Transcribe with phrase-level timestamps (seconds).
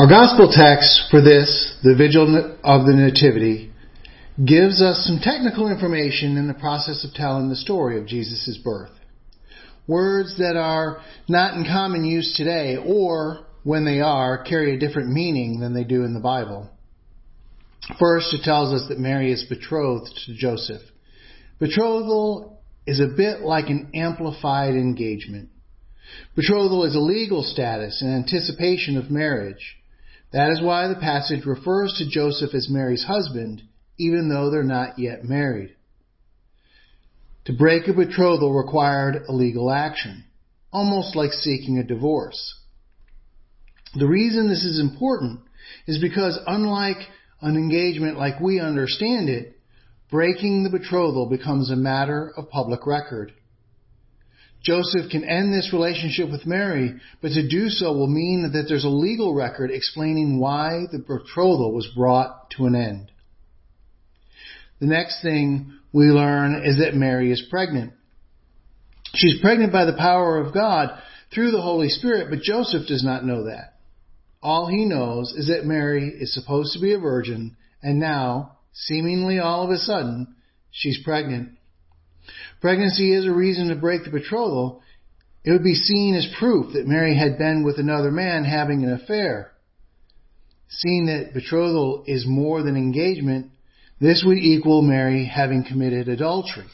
[0.00, 3.70] Our gospel text for this, the Vigil of the Nativity,
[4.42, 8.92] gives us some technical information in the process of telling the story of Jesus' birth.
[9.86, 15.12] Words that are not in common use today, or when they are, carry a different
[15.12, 16.70] meaning than they do in the Bible.
[17.98, 20.80] First, it tells us that Mary is betrothed to Joseph.
[21.58, 25.50] Betrothal is a bit like an amplified engagement.
[26.36, 29.76] Betrothal is a legal status in anticipation of marriage.
[30.32, 33.62] That is why the passage refers to Joseph as Mary's husband,
[33.98, 35.74] even though they're not yet married.
[37.46, 40.24] To break a betrothal required a legal action,
[40.72, 42.54] almost like seeking a divorce.
[43.94, 45.40] The reason this is important
[45.86, 46.98] is because unlike
[47.40, 49.58] an engagement like we understand it,
[50.10, 53.32] breaking the betrothal becomes a matter of public record.
[54.62, 58.84] Joseph can end this relationship with Mary, but to do so will mean that there's
[58.84, 63.10] a legal record explaining why the betrothal was brought to an end.
[64.80, 67.92] The next thing we learn is that Mary is pregnant.
[69.14, 70.90] She's pregnant by the power of God
[71.34, 73.78] through the Holy Spirit, but Joseph does not know that.
[74.42, 79.38] All he knows is that Mary is supposed to be a virgin, and now, seemingly
[79.38, 80.34] all of a sudden,
[80.70, 81.50] she's pregnant.
[82.60, 84.82] Pregnancy is a reason to break the betrothal.
[85.44, 88.92] It would be seen as proof that Mary had been with another man having an
[88.92, 89.52] affair.
[90.68, 93.50] Seeing that betrothal is more than engagement,
[94.00, 96.66] this would equal Mary having committed adultery.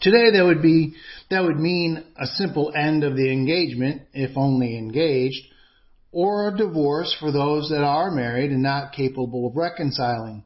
[0.00, 0.94] Today that would be,
[1.30, 5.46] that would mean a simple end of the engagement, if only engaged,
[6.12, 10.44] or a divorce for those that are married and not capable of reconciling.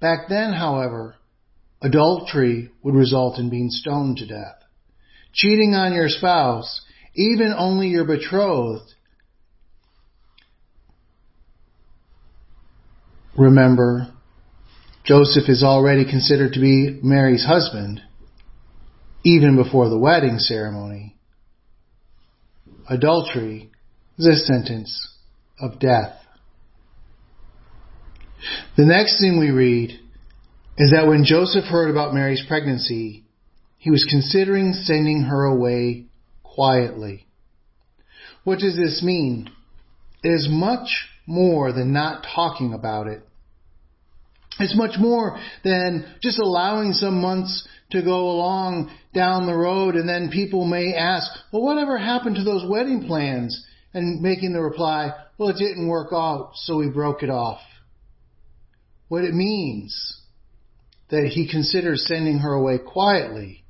[0.00, 1.16] Back then, however,
[1.80, 4.56] adultery would result in being stoned to death.
[5.32, 6.80] Cheating on your spouse,
[7.14, 8.94] even only your betrothed,
[13.36, 14.08] remember,
[15.04, 18.02] Joseph is already considered to be Mary's husband,
[19.24, 21.16] even before the wedding ceremony.
[22.90, 23.70] Adultery
[24.18, 25.14] is a sentence
[25.60, 26.14] of death.
[28.76, 29.98] The next thing we read
[30.78, 33.24] is that when Joseph heard about Mary's pregnancy,
[33.78, 36.06] he was considering sending her away
[36.42, 37.26] quietly.
[38.44, 39.50] What does this mean?
[40.22, 43.22] It is much more than not talking about it.
[44.60, 50.08] It's much more than just allowing some months to go along down the road and
[50.08, 53.64] then people may ask, well, whatever happened to those wedding plans?
[53.94, 57.60] and making the reply, well, it didn't work out, so we broke it off.
[59.08, 60.17] What it means
[61.10, 63.64] that he considers sending her away quietly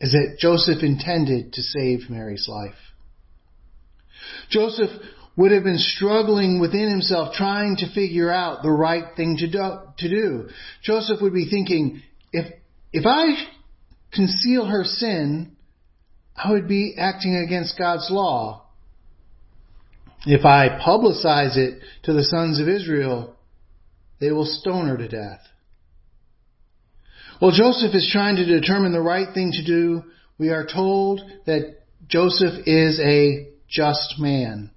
[0.00, 2.74] is that Joseph intended to save Mary's life.
[4.50, 4.90] Joseph
[5.36, 9.78] would have been struggling within himself trying to figure out the right thing to do.
[9.98, 10.48] To do.
[10.82, 12.02] Joseph would be thinking,
[12.32, 12.52] if,
[12.92, 13.34] if I
[14.12, 15.56] conceal her sin,
[16.36, 18.66] I would be acting against God's law.
[20.26, 23.36] If I publicize it to the sons of Israel,
[24.20, 25.40] they will stone her to death.
[27.38, 30.02] While Joseph is trying to determine the right thing to do,
[30.38, 31.76] we are told that
[32.08, 34.72] Joseph is a just man.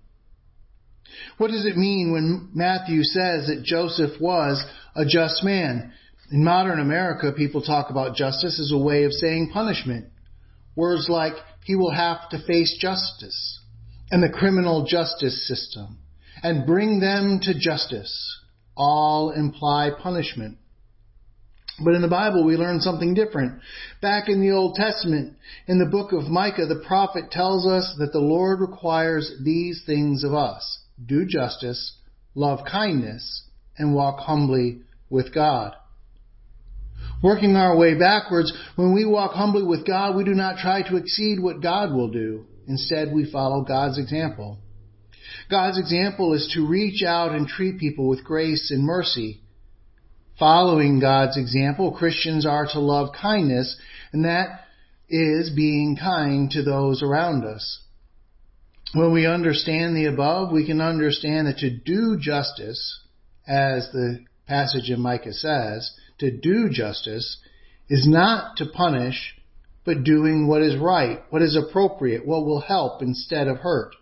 [1.40, 4.64] What does it mean when Matthew says that Joseph was
[4.96, 5.92] a just man?
[6.32, 10.06] In modern America, people talk about justice as a way of saying punishment.
[10.76, 11.34] Words like,
[11.66, 13.60] he will have to face justice
[14.12, 15.98] and the criminal justice system
[16.44, 18.40] and bring them to justice
[18.78, 20.58] all imply punishment.
[21.84, 23.60] But in the Bible, we learn something different.
[24.02, 25.36] Back in the Old Testament,
[25.68, 30.24] in the book of Micah, the prophet tells us that the Lord requires these things
[30.24, 31.98] of us do justice,
[32.36, 33.44] love kindness,
[33.78, 35.74] and walk humbly with God.
[37.24, 40.98] Working our way backwards, when we walk humbly with God, we do not try to
[40.98, 42.46] exceed what God will do.
[42.68, 44.60] Instead, we follow God's example.
[45.50, 49.41] God's example is to reach out and treat people with grace and mercy.
[50.42, 53.78] Following God's example, Christians are to love kindness,
[54.12, 54.62] and that
[55.08, 57.80] is being kind to those around us.
[58.96, 63.02] When we understand the above, we can understand that to do justice,
[63.48, 67.38] as the passage in Micah says, to do justice
[67.88, 69.36] is not to punish
[69.86, 73.94] but doing what is right, what is appropriate, what will help instead of hurt.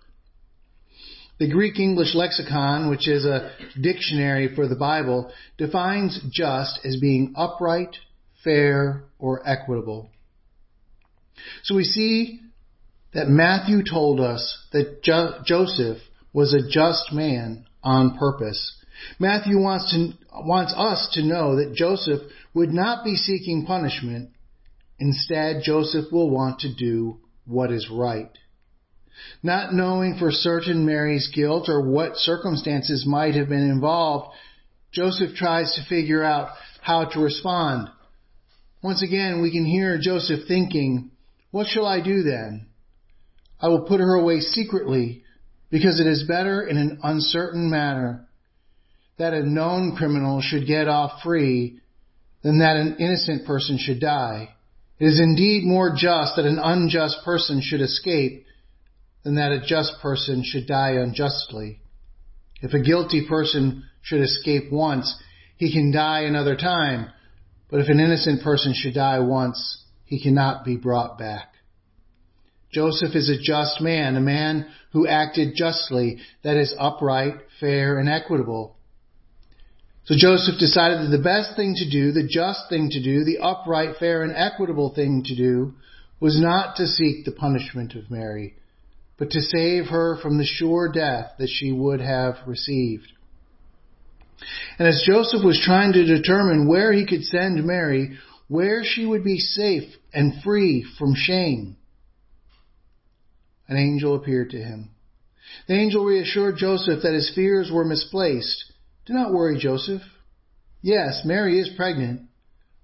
[1.39, 7.33] The Greek English lexicon, which is a dictionary for the Bible, defines just as being
[7.36, 7.95] upright,
[8.44, 10.12] fair, or equitable.
[11.63, 12.41] So we see
[13.13, 16.00] that Matthew told us that jo- Joseph
[16.33, 18.75] was a just man on purpose.
[19.18, 20.12] Matthew wants to,
[20.45, 22.21] wants us to know that Joseph
[22.53, 24.31] would not be seeking punishment.
[25.00, 28.30] Instead, Joseph will want to do what is right.
[29.44, 34.35] Not knowing for certain Mary's guilt or what circumstances might have been involved,
[34.91, 36.50] Joseph tries to figure out
[36.81, 37.89] how to respond.
[38.81, 41.11] Once again, we can hear Joseph thinking,
[41.51, 42.67] what shall I do then?
[43.59, 45.23] I will put her away secretly
[45.69, 48.27] because it is better in an uncertain manner
[49.17, 51.81] that a known criminal should get off free
[52.41, 54.50] than that an innocent person should die.
[54.97, 58.45] It is indeed more just that an unjust person should escape
[59.24, 61.80] than that a just person should die unjustly.
[62.62, 65.16] If a guilty person should escape once,
[65.57, 67.10] he can die another time,
[67.69, 71.54] but if an innocent person should die once, he cannot be brought back.
[72.71, 78.07] Joseph is a just man, a man who acted justly, that is upright, fair, and
[78.07, 78.75] equitable.
[80.06, 83.39] So Joseph decided that the best thing to do, the just thing to do, the
[83.39, 85.74] upright, fair, and equitable thing to do
[86.19, 88.56] was not to seek the punishment of Mary,
[89.19, 93.12] but to save her from the sure death that she would have received.
[94.80, 98.18] And as Joseph was trying to determine where he could send Mary,
[98.48, 101.75] where she would be safe and free from shame,
[103.68, 104.92] an angel appeared to him.
[105.68, 108.71] The angel reassured Joseph that his fears were misplaced.
[109.06, 110.01] Do not worry, Joseph.
[110.81, 112.21] Yes, Mary is pregnant,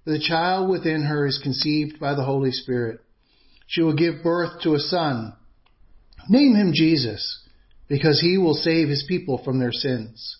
[0.04, 3.00] but the child within her is conceived by the Holy Spirit.
[3.66, 5.32] She will give birth to a son.
[6.28, 7.42] Name him Jesus,
[7.88, 10.38] because he will save his people from their sins.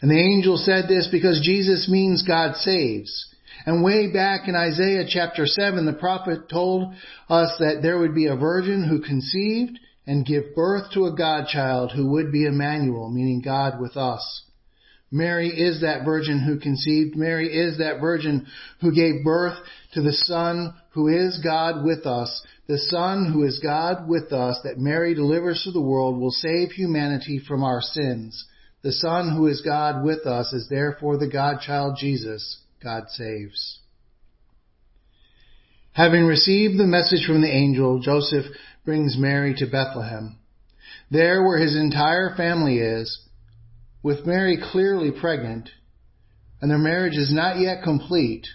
[0.00, 3.26] And the angel said this because Jesus means God saves.
[3.66, 6.94] And way back in Isaiah chapter 7, the prophet told
[7.28, 11.92] us that there would be a virgin who conceived and give birth to a godchild
[11.92, 14.44] who would be Emmanuel, meaning God with us.
[15.10, 17.16] Mary is that virgin who conceived.
[17.16, 18.46] Mary is that virgin
[18.80, 19.58] who gave birth
[19.92, 22.42] to the Son who is God with us.
[22.66, 26.72] The Son who is God with us that Mary delivers to the world will save
[26.72, 28.46] humanity from our sins.
[28.82, 33.78] The Son who is God with us is therefore the Godchild Jesus, God saves.
[35.92, 38.46] Having received the message from the angel, Joseph
[38.84, 40.38] brings Mary to Bethlehem.
[41.10, 43.20] There where his entire family is,
[44.02, 45.68] with Mary clearly pregnant,
[46.60, 48.46] and their marriage is not yet complete,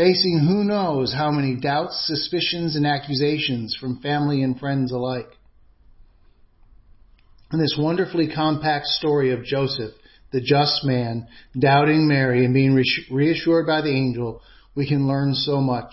[0.00, 5.28] facing who knows how many doubts, suspicions, and accusations from family and friends alike.
[7.52, 9.92] In this wonderfully compact story of Joseph,
[10.32, 14.40] the just man, doubting Mary and being reassured by the angel,
[14.74, 15.92] we can learn so much.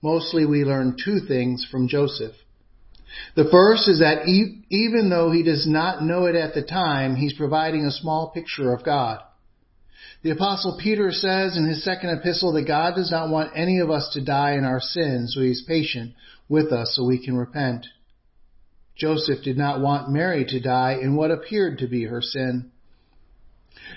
[0.00, 2.32] Mostly we learn two things from Joseph.
[3.36, 4.26] The first is that
[4.70, 8.72] even though he does not know it at the time, he's providing a small picture
[8.72, 9.20] of God.
[10.22, 13.90] The apostle Peter says in his second epistle that God does not want any of
[13.90, 16.12] us to die in our sins, so he's patient
[16.48, 17.86] with us so we can repent.
[18.96, 22.70] Joseph did not want Mary to die in what appeared to be her sin.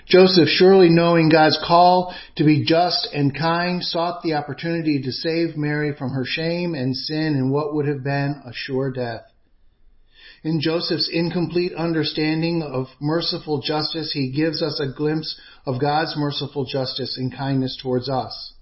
[0.06, 5.58] Joseph, surely knowing God's call to be just and kind, sought the opportunity to save
[5.58, 9.24] Mary from her shame and sin in what would have been a sure death.
[10.44, 16.66] In Joseph's incomplete understanding of merciful justice, he gives us a glimpse of God's merciful
[16.66, 18.52] justice and kindness towards us.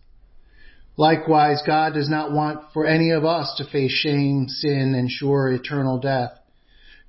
[0.96, 5.50] Likewise, God does not want for any of us to face shame, sin, and sure
[5.50, 6.30] eternal death.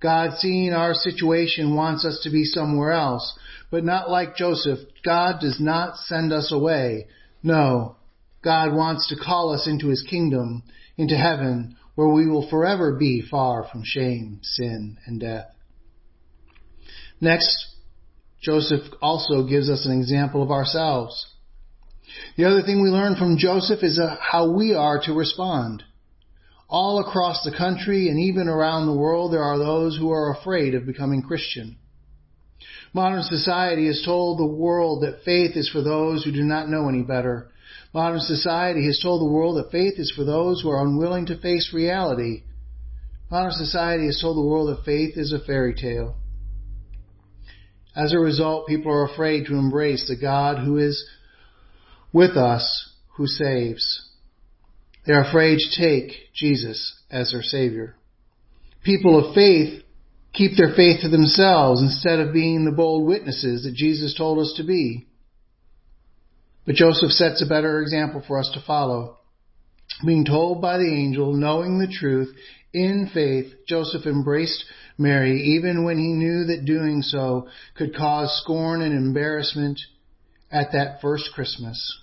[0.02, 3.38] God, seeing our situation, wants us to be somewhere else,
[3.70, 4.80] but not like Joseph.
[5.06, 7.08] God does not send us away.
[7.44, 7.98] No,
[8.44, 10.64] God wants to call us into his kingdom,
[10.98, 15.48] into heaven, where we will forever be far from shame, sin, and death.
[17.22, 17.76] Next,
[18.42, 21.28] Joseph also gives us an example of ourselves.
[22.36, 25.84] The other thing we learn from Joseph is uh, how we are to respond.
[26.68, 30.76] All across the country and even around the world, there are those who are afraid
[30.76, 31.78] of becoming Christian.
[32.94, 36.88] Modern society has told the world that faith is for those who do not know
[36.88, 37.50] any better.
[37.94, 41.40] Modern society has told the world that faith is for those who are unwilling to
[41.40, 42.44] face reality.
[43.32, 46.16] Modern society has told the world that faith is a fairy tale.
[47.96, 51.08] As a result, people are afraid to embrace the God who is
[52.12, 54.10] with us who saves.
[55.06, 57.96] They are afraid to take Jesus as their Savior.
[58.84, 59.84] People of faith
[60.34, 64.54] keep their faith to themselves instead of being the bold witnesses that Jesus told us
[64.58, 65.08] to be.
[66.66, 69.18] But Joseph sets a better example for us to follow.
[70.06, 72.34] Being told by the angel, knowing the truth,
[72.74, 74.66] In faith, Joseph embraced
[74.98, 79.80] Mary even when he knew that doing so could cause scorn and embarrassment
[80.52, 82.00] at that first Christmas.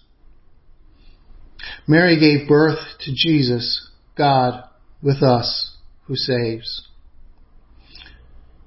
[1.86, 4.64] Mary gave birth to Jesus, God
[5.02, 6.89] with us who saves.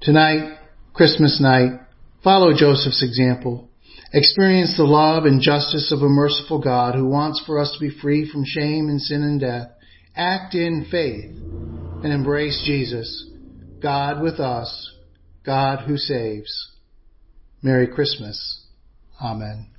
[0.04, 0.58] Tonight,
[0.94, 1.80] Christmas night,
[2.26, 3.70] follow Joseph's example.
[4.12, 7.98] Experience the love and justice of a merciful God who wants for us to be
[8.02, 9.70] free from shame and sin and death.
[10.14, 11.32] Act in faith
[12.04, 13.32] and embrace Jesus,
[13.82, 14.92] God with us,
[15.46, 16.72] God who saves.
[17.62, 18.66] Merry Christmas.
[19.22, 19.73] Amen.